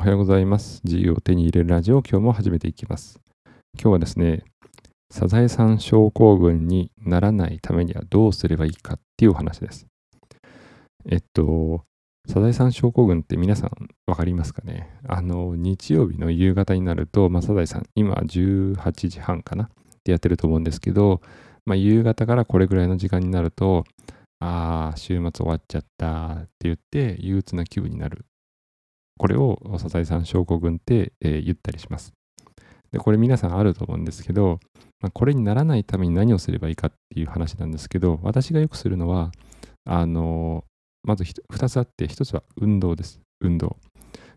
[0.00, 0.80] おはようございます。
[0.82, 3.20] 自由を手に入れるラジオ今日も始めていきます。
[3.74, 4.44] 今日はですね、
[5.10, 9.86] サザエさん症候群にならないためにはどうすればいいかっていうお話です。
[11.06, 11.84] えっと、
[12.26, 13.70] サザエさん症候群って皆さん
[14.06, 14.88] わかりますかね？
[15.06, 19.64] あの、日曜日の夕方になると、まあ、サザエさん、今18時半かな？
[19.64, 19.68] っ
[20.02, 21.20] てやってると思うんですけど、
[21.66, 23.84] まあ、夕方からこれぐらいの時間になると、
[24.38, 28.24] ああ、週末終わっちゃったって言って憂鬱な気分になる
[29.20, 32.14] これをサザエさん症候群って、えー言ったりします。
[32.90, 34.60] で、これ皆さんあると思うんですけど、
[34.98, 39.30] まあ、これにならないために何をすればいいかっていう話なんですけど、私がよくするのは、
[39.84, 40.70] あのー
[41.02, 43.20] まず2つあって、1つは運動です。
[43.42, 43.76] 運動。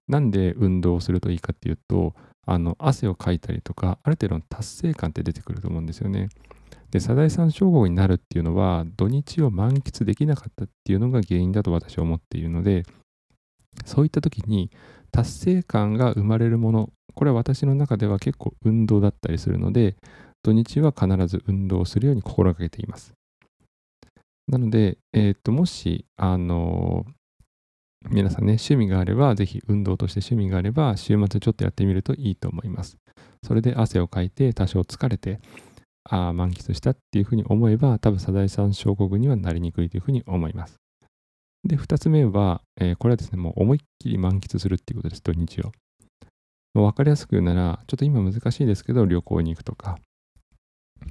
[0.10, 2.14] なんで運動をするといいかっていうと、
[2.46, 6.28] あの汗をかいたりとか、ある程度の達成感って出てくると思うんですよね。
[6.92, 12.84] で、サザエさん症候群になるっていうのは、土日を満喫できなかったっていうのが原因だと私は思っているので、
[13.86, 14.72] そういった時に
[15.12, 19.96] 達成感が生まれるもの、これは私の中では結構運動だったりするので、
[20.44, 23.14] 土日は必ず運動をするように心がけています。
[24.48, 27.06] なので、えーともし、あの
[28.10, 32.98] 皆さんね、趣味があれば、ぜひ運動として趣味があれば、週末ちょっとやってみるといいと思います。
[33.44, 35.40] それで汗をかいて、多少疲れて、
[36.10, 40.83] ああ、満喫したっていうふうに思えば、多分サザエさん症候群にはなりにくいというふうに思います。
[41.64, 45.72] で、二つ目は、えーこれはですね、もう思いっきり満喫するっていうことです、土日を。
[46.74, 50.00] もう分かりやすく言うなら、ちょっと今難しいですけど、旅行に行くとか、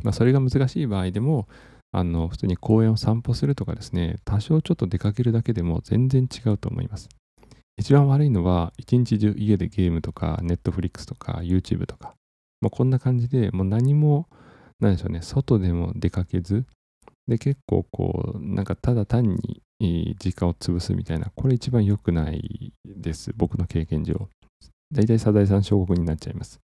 [0.03, 1.49] まあ、それが難しい場合でも、
[1.93, 7.09] あの、普通に公園を散歩するとかですね、多少ちょっと出かけるだけでも全然違うと思います。
[7.77, 12.15] 一番悪いのは、一日中家でゲームとか、ネットフリックスとか、YouTube とか、
[12.61, 14.29] もうこんな感じで、もう何も、
[14.81, 16.65] なんでしょうね、外でも出かけず、
[17.33, 23.33] で、結構こう、なんかただ単にえ時間を潰すみたいな、これ一番良くないです。
[23.35, 24.29] 僕の経験上。
[24.93, 26.61] 大体サザエさん症候群になっちゃいます。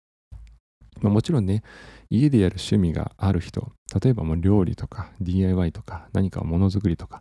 [1.02, 1.62] まあ、もちろんね、
[2.08, 7.20] 家でやる趣味がある人、例えばもう料理とか DIY とか何かものづくりとか、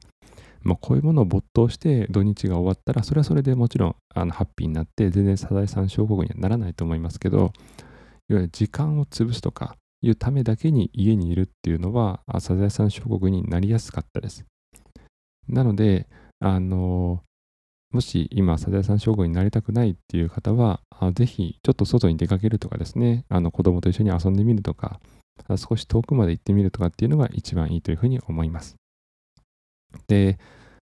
[0.62, 7.52] まあ、こういうものを没頭して土日が終わったら、それはそれでもちろんあのハッピーになって、全然サザエさん症候群にはならないと思いますけど、いわ
[8.30, 14.46] ゆる時間を潰すとかいうためだけに家にいるっていうのは、サザエさん症候群になりやすかったです。
[15.48, 16.08] なので、
[16.40, 17.24] あの
[17.92, 25.00] もし今、サザエさん症候群になりたくないっていう方は、あぜひちょっと外に出かけるとかですね、あの子供と一緒に遊んでみるとか、
[25.58, 28.76] 少し遠くまで行ってみるとかっていうのが一番いいというふうに思います。
[30.08, 30.38] で、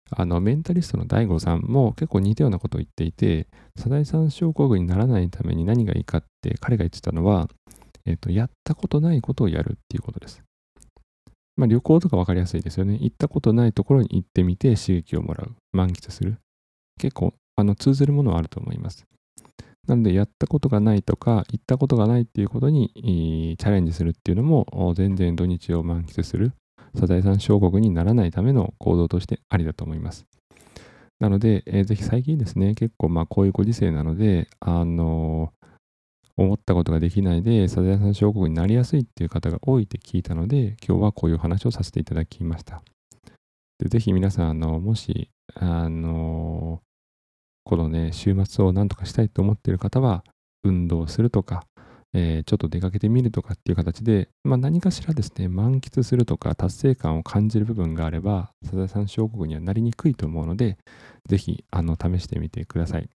[0.09, 3.47] あのメンタリストの DAIGO さんも結構似たようなことを言っていて、
[3.77, 7.47] サザエさん症候群にならないために何がいいかって彼が言ってたのは、
[8.07, 10.41] えっと、やったことないことをやるっていうことです。
[11.55, 12.97] まあ、旅行とか分かりやすいですよね。
[13.01, 15.55] 行ったことないところに行ってみて刺激をもらう。
[15.73, 16.37] 満喫する。
[16.99, 19.05] 結構あの通ずるものはあると思います。
[19.87, 26.51] なので、やったことがないとか、行ったことがないっていうことにチャレンジするっていうのも、全然土日を満喫する、
[26.95, 30.25] サザエさん小国にならないための行動としてありだと思います。
[31.19, 35.67] なので、えーぜひ最近ですね、結構まあこういうご時世なので、あのー
[36.37, 42.83] 思ったことができないで、サザエさん症候群になりやすいっていう方が多いって聞いたので、今日はこういう話をさせていただきました。
[43.79, 46.81] でぜひ皆さん、あの、もし、あの、
[47.63, 50.23] このね、週末を何とかしたいと思っている方は、
[50.63, 51.63] 運動するとか、
[52.13, 60.77] えーちょっと出かけてみるとかっていう形で、まあ、何かしらですね、満喫するとか、達成感を感じる部分があれば、サザエさん症候群にはなりにくいと思うので、
[61.27, 63.09] ぜひ、あの、試してみてください。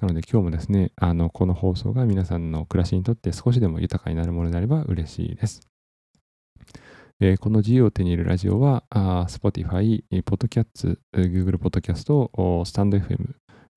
[0.00, 5.68] なので今日もですね、あの、この放送が皆さんの暮らしにとって少しでも豊かになるものであれば嬉しいです。
[7.20, 13.34] えーこの自由を手に入れるラジオは、Spotify、Podcast、Google Podcast、おスタンド FM、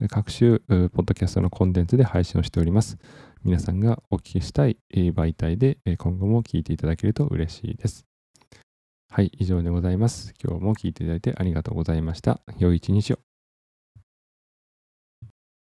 [0.10, 3.00] 各種、ポッドキャストのコンテンツで配信をしております。
[3.44, 8.06] 皆さんがお聞きしたい媒体で今後も聞いていただけると嬉しいです。
[9.10, 10.36] はい、以上でございます。
[10.44, 12.42] 今日も聞いていただいてありがとうございました。
[12.60, 13.31] 良い一日を。